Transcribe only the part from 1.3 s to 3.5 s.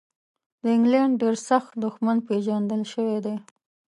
سخت دښمن پېژندل شوی دی.